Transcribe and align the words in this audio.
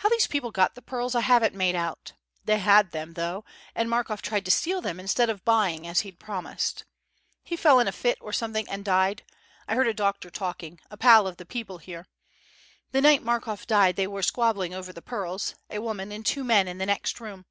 How 0.00 0.10
these 0.10 0.26
people 0.26 0.50
got 0.50 0.74
the 0.74 0.82
pearls 0.82 1.14
I 1.14 1.22
haven't 1.22 1.54
made 1.54 1.74
out. 1.74 2.12
They 2.44 2.58
had 2.58 2.90
them, 2.90 3.12
though 3.14 3.42
and 3.74 3.88
Markoff 3.88 4.20
tried 4.20 4.44
to 4.44 4.50
steal 4.50 4.82
them 4.82 5.00
instead 5.00 5.30
of 5.30 5.46
buying 5.46 5.86
as 5.86 6.00
he'd 6.00 6.18
promised. 6.18 6.84
He 7.42 7.56
fell 7.56 7.78
in 7.80 7.88
a 7.88 7.92
fit 7.92 8.18
or 8.20 8.34
something, 8.34 8.68
and 8.68 8.84
died. 8.84 9.22
I 9.66 9.74
heard 9.74 9.88
a 9.88 9.94
doctor 9.94 10.28
talking 10.28 10.78
a 10.90 10.98
pal 10.98 11.26
of 11.26 11.38
the 11.38 11.46
people 11.46 11.78
here. 11.78 12.06
The 12.90 13.00
night 13.00 13.22
Markoff 13.22 13.66
died 13.66 13.96
they 13.96 14.06
were 14.06 14.20
squabbling 14.22 14.74
over 14.74 14.92
the 14.92 15.00
pearls, 15.00 15.54
a 15.70 15.78
woman 15.78 16.12
and 16.12 16.26
two 16.26 16.44
men 16.44 16.68
in 16.68 16.76
the 16.76 16.84
next 16.84 17.18
room. 17.18 17.46